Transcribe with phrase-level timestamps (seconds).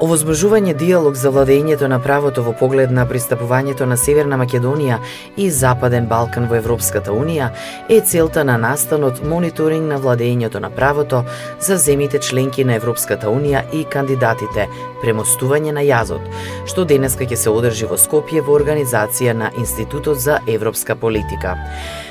[0.00, 4.96] Овозможување диалог за владењето на правото во поглед на пристапувањето на Северна Македонија
[5.36, 7.50] и Западен Балкан во Европската Унија
[7.88, 11.20] е целта на настанот мониторинг на владењето на правото
[11.60, 14.70] за земите членки на Европската Унија и кандидатите,
[15.04, 16.24] премостување на јазот,
[16.64, 21.58] што денеска ќе се одржи во Скопје во организација на Институтот за европска политика.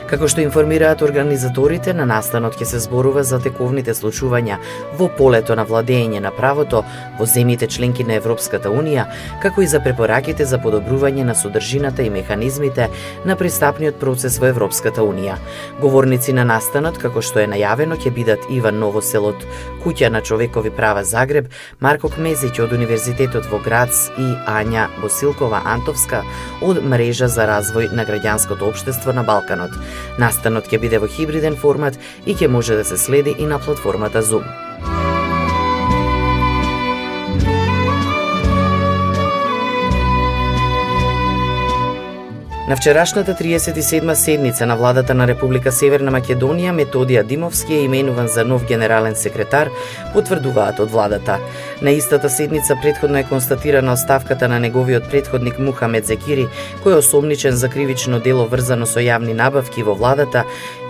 [0.10, 4.56] Како што информираат организаторите, на настанот ќе се зборува за тековните случувања
[4.98, 6.80] во полето на владење на правото
[7.20, 9.04] во земјите членки на Европската Унија,
[9.44, 12.88] како и за препораките за подобрување на содржината и механизмите
[13.26, 15.36] на пристапниот процес во Европската Унија.
[15.82, 19.46] Говорници на настанот, како што е најавено, ќе бидат Иван Новоселот,
[19.86, 26.26] Куќа на човекови права Загреб, Марко Кмезиќ од Универзитетот во Грац и Ања Босилкова Антовска
[26.66, 29.78] од Мрежа за развој на граѓанското општество на Балканот.
[30.18, 34.24] Настанот ќе биде во хибриден формат и ќе може да се следи и на платформата
[34.24, 34.48] Zoom.
[42.70, 48.44] На вчерашната 37 седница на владата на Република Северна Македонија Методија Димовски е именуван за
[48.46, 49.72] нов генерален секретар,
[50.14, 51.40] потврдуваат од владата.
[51.82, 56.50] На истата седница предходно е констатирана оставката на неговиот предходник Мухамед Зекири,
[56.84, 60.44] кој е осомничен за кривично дело врзано со јавни набавки во владата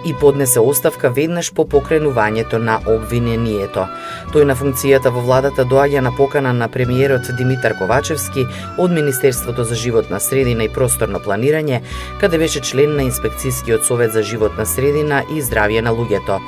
[0.05, 3.85] и поднесе оставка веднаш по покренувањето на обвинението.
[4.33, 8.47] Тој на функцијата во владата доаѓа на покана на премиерот Димитар Ковачевски
[8.77, 11.81] од Министерството за животна средина и просторно планирање,
[12.19, 16.39] каде беше член на Инспекцијскиот совет за животна средина и здравје на луѓето.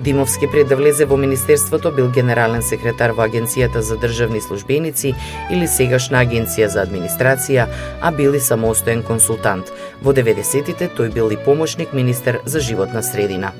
[0.00, 5.14] Димовски пред да влезе во Министерството бил генерален секретар во Агенцијата за државни службеници
[5.50, 7.66] или сегашна Агенција за администрација,
[8.00, 9.72] а бил и самостоен консултант.
[10.04, 13.52] Во 90-тите тој бил и помошник министер за животна средина.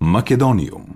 [0.00, 0.93] Македониум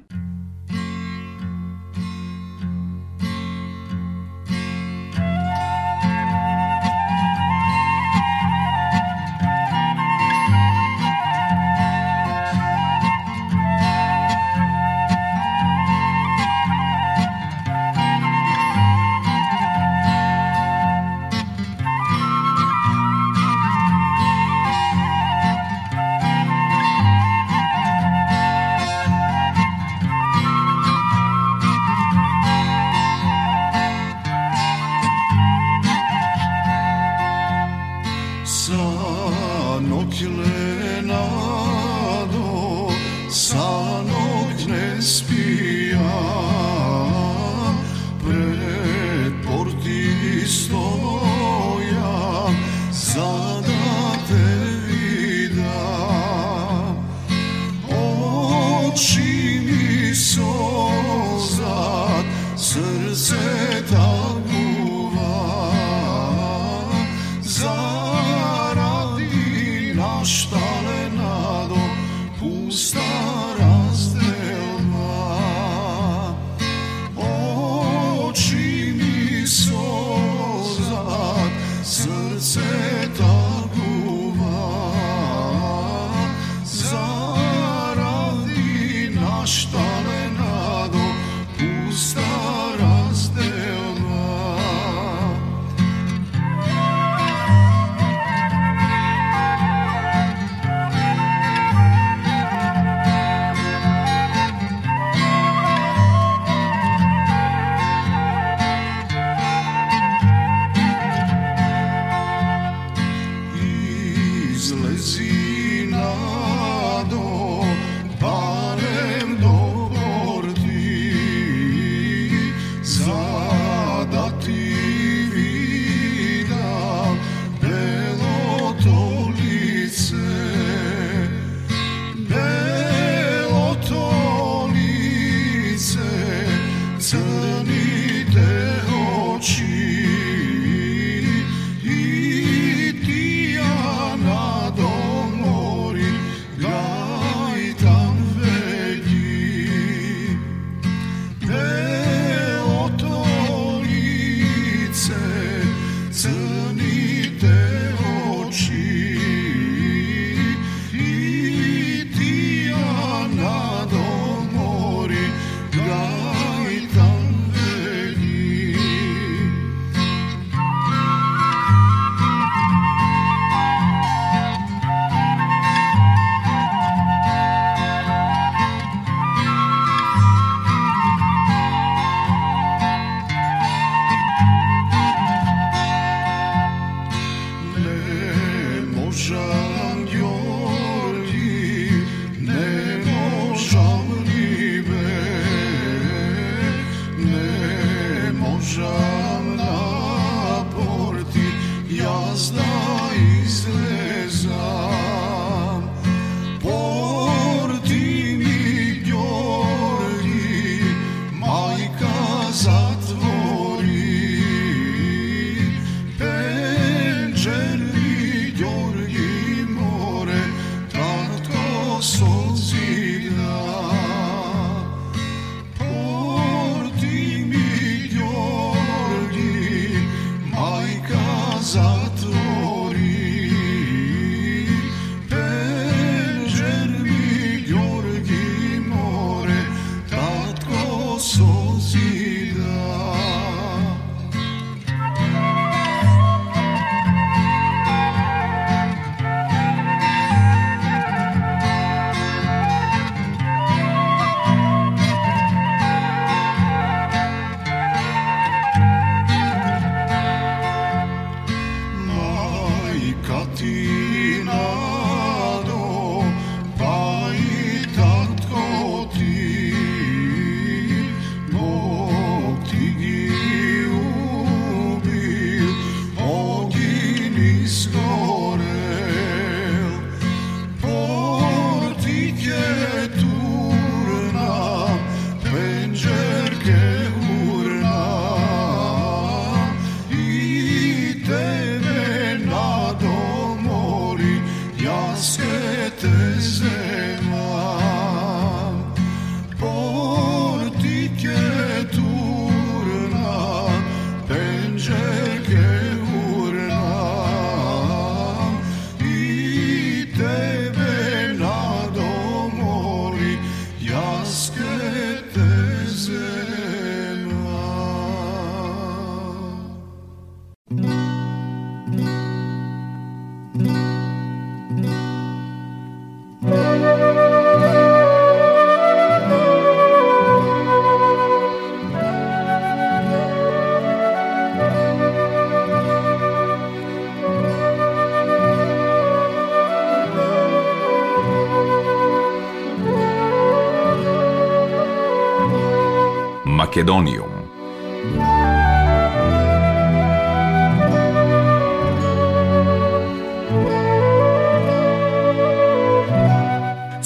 [346.88, 347.27] Македониум.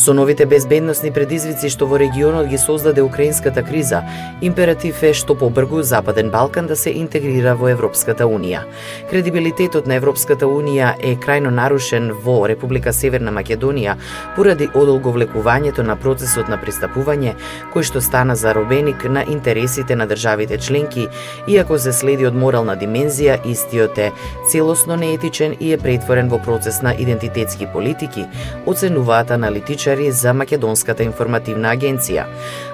[0.02, 4.00] Со новите безбедносни предизвици што во регионот ги создаде украинската криза,
[4.42, 8.64] императив е што побргу Западен Балкан да се интегрира во Европската Унија.
[9.10, 13.94] Кредибилитетот на Европската Унија е крајно нарушен во Република Северна Македонија
[14.34, 17.36] поради одолговлекувањето на процесот на пристапување,
[17.70, 21.06] кој што стана заробеник на интересите на државите членки,
[21.46, 24.10] иако се следи од морална димензија, истиот е
[24.50, 28.26] целосно неетичен и е претворен во процес на идентитетски политики,
[28.66, 32.24] оценуваат аналитичар аналитичари за Македонската информативна агенција.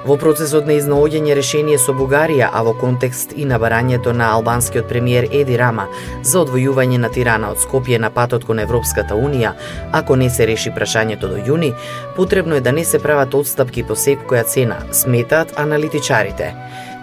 [0.06, 5.28] Во процесот на изнаоѓање решение со Бугарија, а во контекст и набарањето на албанскиот премиер
[5.30, 5.88] Еди Рама
[6.22, 9.54] за одвојување на Тирана од Скопје на патот кон Европската Унија,
[9.92, 11.75] ако не се реши прашањето до јуни,
[12.16, 16.54] потребно е да не се прават одстапки по секоја цена, сметаат аналитичарите.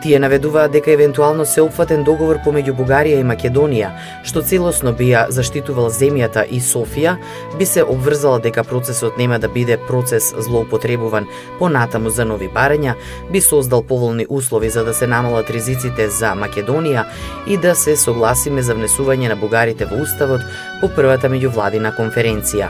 [0.06, 3.88] Тие наведуваат дека евентуално се опфатен договор помеѓу Бугарија и Македонија,
[4.22, 7.16] што целосно би ја заштитувал земјата и Софија,
[7.58, 11.26] би се обврзала дека процесот нема да биде процес злоупотребуван
[11.58, 12.94] понатаму за нови барања,
[13.34, 17.08] би создал поволни услови за да се намалат ризиците за Македонија
[17.48, 20.46] и да се согласиме за внесување на бугарите во уставот
[20.82, 22.70] по првата меѓувладина конференција.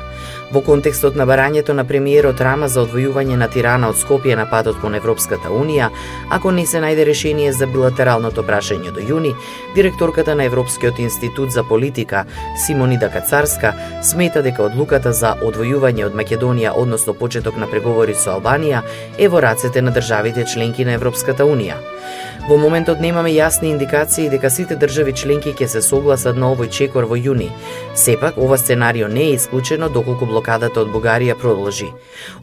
[0.54, 4.80] Во контекстот на барањето на премиерот Рама за одвојување на Тирана од Скопје на патот
[4.80, 5.90] кон Европската Унија,
[6.32, 9.32] ако не се најде решение за билатералното прашање до јуни,
[9.76, 12.26] директорката на Европскиот институт за политика
[12.66, 18.84] Симонида Кацарска смета дека одлуката за одвојување од Македонија, односно почеток на преговори со Албанија,
[19.18, 21.95] е во рацете на државите членки на Европската Унија.
[22.46, 27.08] Во моментот немаме јасни индикации дека сите држави членки ќе се согласат на овој чекор
[27.10, 27.48] во јуни.
[27.98, 31.88] Сепак, ова сценарио не е исклучено доколку блокадата од Бугарија продолжи.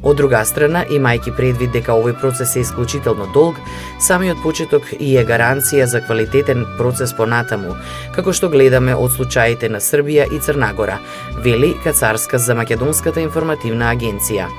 [0.02, 3.60] Од друга страна, имајќи предвид дека овој процес е исклучително долг,
[4.00, 7.76] самиот почеток и е гаранција за квалитетен процес понатаму,
[8.16, 10.98] како што гледаме од случаите на Србија и Црнагора,
[11.44, 14.50] вели Кацарска за Македонската информативна агенција.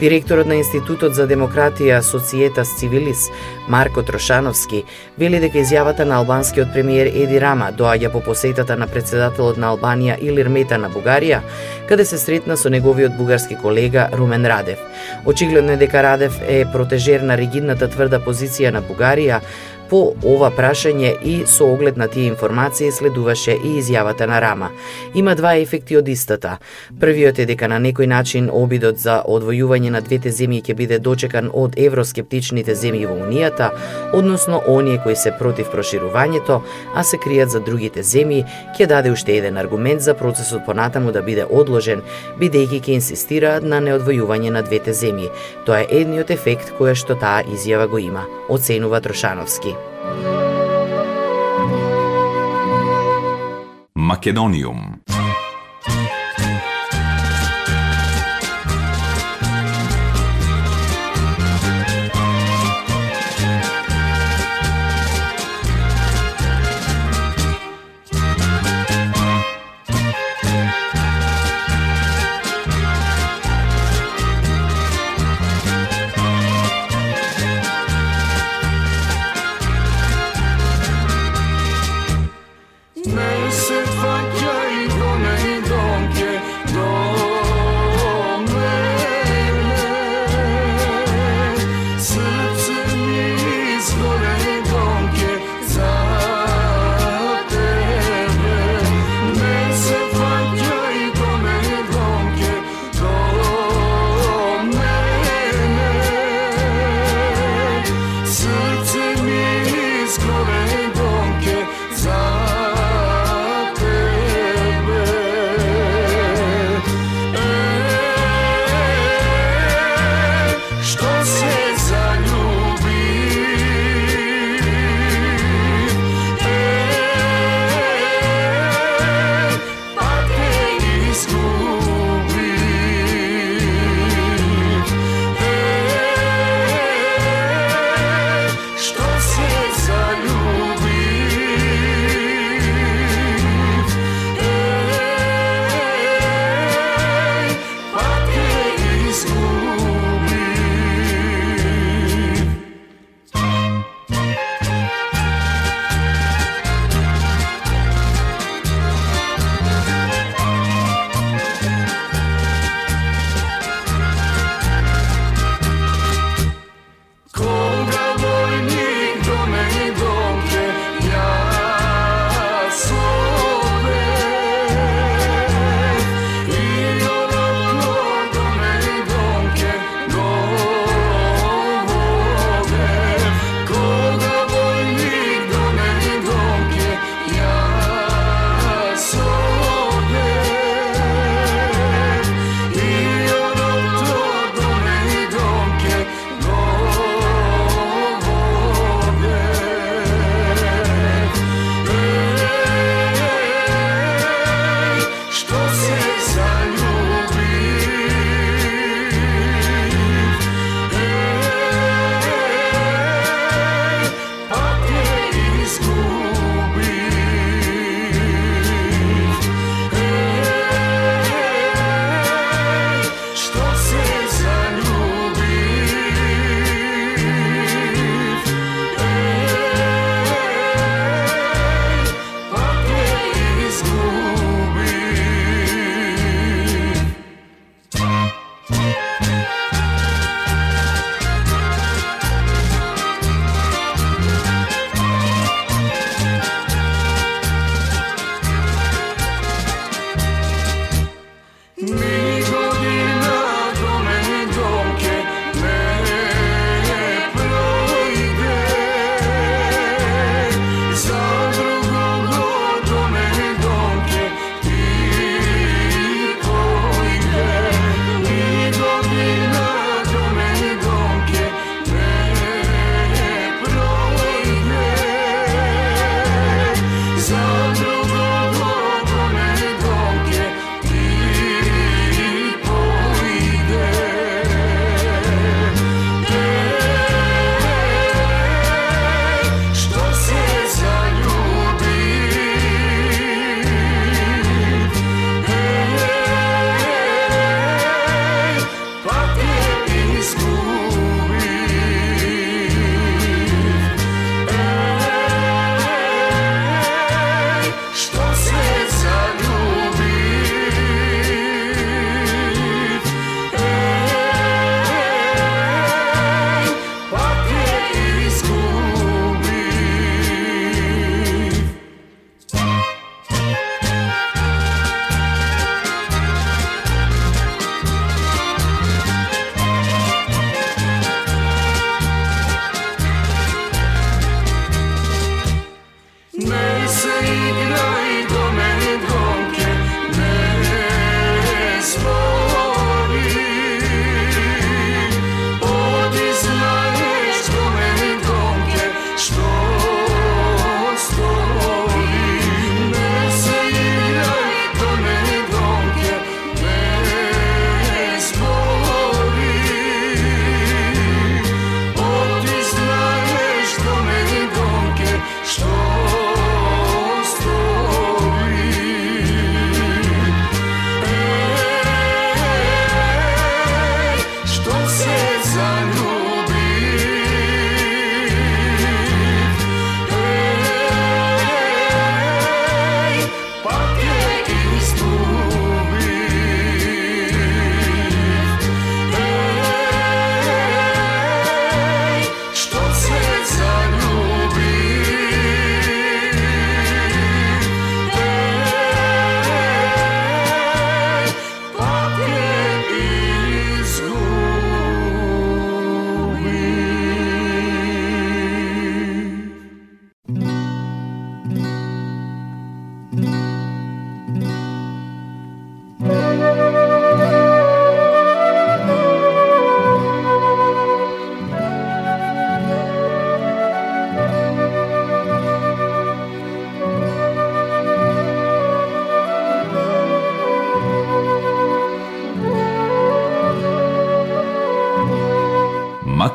[0.00, 3.26] Директорот на Институтот за демократија Социетас Цивилис,
[3.68, 4.78] Марко Трошановски,
[5.20, 10.16] вели дека изјавата на албанскиот премиер Еди Рама доаѓа по посетата на председателот на Албанија
[10.24, 11.42] Илир Мета на Бугарија,
[11.88, 14.80] каде се сретна со неговиот бугарски колега Румен Радев.
[15.26, 19.42] Очигледно е дека Радев е протежер на ригидната тврда позиција на Бугарија,
[19.90, 24.68] По ова прашање и со оглед на тие информации следуваше и изјавата на Рама.
[25.14, 26.58] Има два ефекти од истата.
[27.00, 31.50] Првиот е дека на некој начин обидот за одвојување на двете земји ќе биде дочекан
[31.52, 33.72] од евроскептичните земји во Унијата,
[34.14, 36.60] односно оние кои се против проширувањето,
[36.94, 38.46] а се кријат за другите земји,
[38.78, 42.06] ќе даде уште еден аргумент за процесот понатаму да биде одложен,
[42.38, 45.34] бидејќи ќе инсистираат на неодвојување на двете земји.
[45.66, 49.79] Тоа е едниот ефект која што таа изјава го има, оценува Трошановски.
[53.94, 55.00] Македониум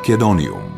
[0.05, 0.75] Македониум.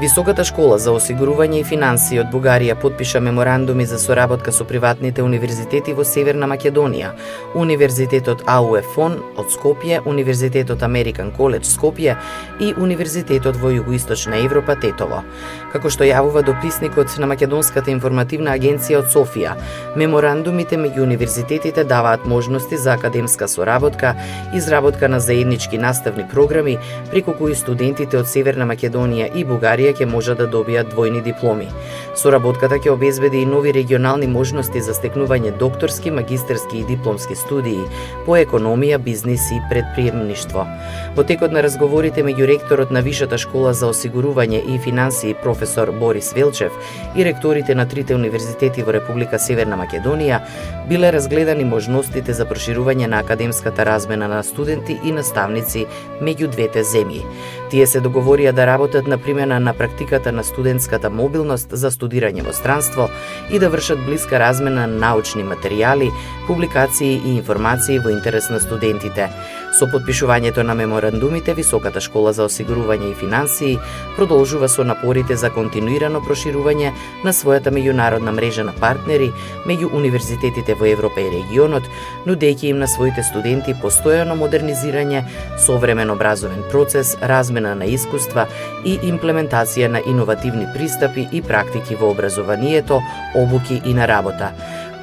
[0.00, 5.94] Високата школа за осигурување и финансии од Бугарија подпиша меморандуми за соработка со приватните универзитети
[5.98, 7.14] во Северна Македонија,
[7.58, 12.14] Универзитетот АУЕФОН од Скопје, Универзитетот Американ Коледж Скопје
[12.60, 15.24] и Универзитетот во Југоисточна Европа Тетово.
[15.72, 19.56] Како што јавува дописникот на Македонската информативна агенција од Софија,
[19.98, 24.14] меморандумите меѓу универзитетите даваат можности за академска соработка,
[24.54, 26.78] изработка на заеднички наставни програми,
[27.10, 31.66] преку кои студентите од Северна Македонија и Бугарија ќе можат да добијат двојни дипломи.
[32.14, 37.84] Соработката ќе обезбеди и нови регионални можности за стекнување докторски, магистерски и дипломски студии
[38.24, 40.66] по економија, бизнис и предприемништво.
[41.16, 46.32] Во текот на разговорите меѓу ректорот на Вишата школа за осигурување и финансии професор Борис
[46.32, 46.72] Велчев
[47.16, 50.40] и ректорите на трите универзитети во Република Северна Македонија
[50.88, 55.86] биле разгледани можностите за проширување на академската размена на студенти и наставници
[56.22, 57.24] меѓу двете земји.
[57.70, 62.52] Тие се договорија да работат на примена на практиката на студентската мобилност за студирање во
[62.52, 63.08] странство
[63.50, 66.12] и да вршат блиска размена на научни материјали,
[66.46, 69.30] публикации и информации во интерес на студентите.
[69.76, 73.74] Со подпишувањето на меморандумите, Високата школа за осигурување и финансии
[74.16, 76.92] продолжува со напорите за континуирано проширување
[77.24, 79.28] на својата меѓународна мрежа на партнери
[79.68, 81.90] меѓу универзитетите во Европа и регионот,
[82.24, 85.26] нудејќи им на своите студенти постојано модернизирање,
[85.66, 88.46] современ образовен процес, размена на искуства
[88.84, 93.02] и имплементација на иновативни пристапи и практики во образованието,
[93.34, 94.54] обуки и на работа.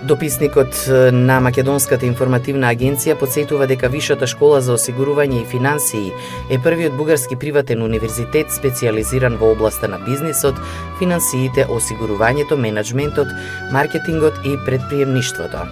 [0.04, 6.12] Дописникот на Македонската информативна агенција подсетува дека Вишата школа за осигурување и финансии
[6.52, 10.60] е првиот бугарски приватен универзитет специализиран во областа на бизнисот,
[11.00, 13.32] финансиите, осигурувањето, менеджментот,
[13.72, 15.64] маркетингот и предприемништвото.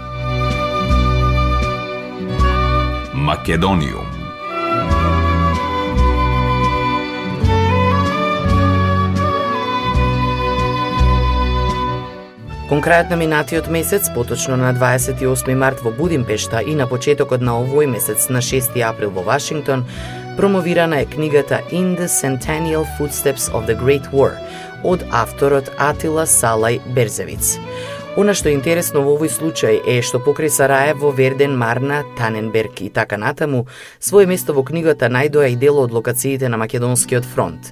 [3.14, 4.11] Македониум
[12.72, 17.58] Кон крајот на минатиот месец, поточно на 28 март во Будимпешта и на почетокот на
[17.60, 19.84] овој месец на 6 април во Вашингтон,
[20.38, 24.40] промовирана е книгата In the Centennial Footsteps of the Great War
[24.84, 27.60] од авторот Атила Салај Берзевиц.
[28.16, 32.90] Она што е интересно во овој случај е што покрај Сараево, Верден, Марна, Таненберг и
[32.90, 33.68] така натаму,
[34.00, 37.72] своје место во книгата најдоа и дело од локациите на Македонскиот фронт.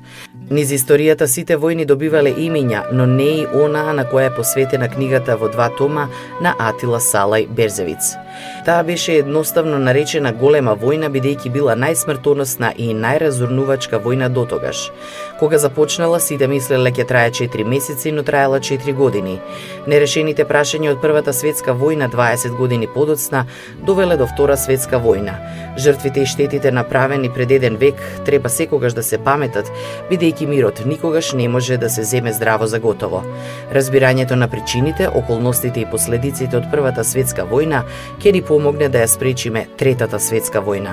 [0.50, 5.36] Низ историјата сите војни добивале имиња, но не и онаа на која е посветена книгата
[5.38, 6.08] во два тома
[6.42, 8.16] на Атила Салај Берзевиц.
[8.66, 14.92] Таа беше едноставно наречена голема војна бидејќи била најсмртоносна и најразурнувачка војна дотогаш.
[15.40, 19.40] Кога започнала, сите мислеле ќе трае 4 месеци, но траела 4 години.
[19.88, 23.46] Нерешените прашања од Првата светска војна 20 години подоцна
[23.86, 25.38] довеле до Втора светска војна.
[25.78, 29.72] Жртвите и штетите направени пред еден век треба секогаш да се паметат,
[30.12, 33.24] бидејќи мирот никогаш не може да се земе здраво за готово.
[33.74, 37.84] Разбирањето на причините, околностите и последиците од Првата светска војна
[38.30, 40.92] ќе ни помогне да ја спречиме Третата светска војна.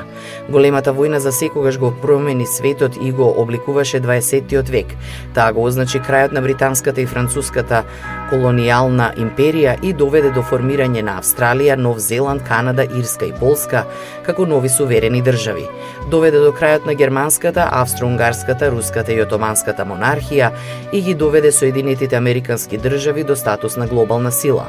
[0.49, 4.94] Големата војна за секогаш го промени светот и го обликуваше 20 век.
[5.35, 7.85] Таа го означи крајот на британската и француската
[8.30, 13.84] колонијална империја и доведе до формирање на Австралија, Нов Зеланд, Канада, Ирска и Полска
[14.26, 15.66] како нови суверени држави.
[16.10, 20.50] Доведе до крајот на германската, австро-унгарската, руската и отоманската монархија
[20.92, 24.68] и ги доведе Соединетите Американски држави до статус на глобална сила.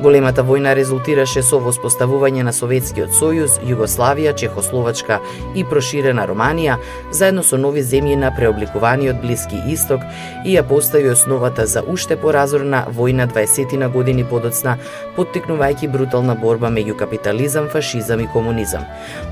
[0.00, 5.18] Големата војна резултираше со воспоставување на Советскиот сојуз, Југославија, Чехословачка
[5.54, 6.78] и проширена Романија,
[7.10, 10.04] заедно со нови земји на преобликуваниот Блиски Исток
[10.44, 14.76] и ја постави основата за уште поразорна војна 20 на години подоцна,
[15.16, 18.84] поттикнувајќи брутална борба меѓу капитализам, фашизам и комунизам.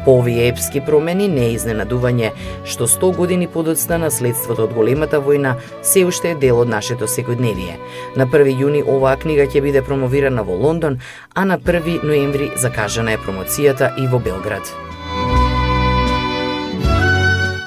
[0.04, 2.32] По овие епски промени не е изненадување
[2.64, 7.76] што 100 години подоцна наследството од големата војна се уште е дел од нашето секојдневие.
[8.16, 11.00] На 1 јуни оваа книга ќе биде промовирана во Лондон,
[11.34, 14.74] а на 1 ноември закажана е промоцијата и во Белград.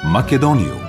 [0.10, 0.89] Македонијум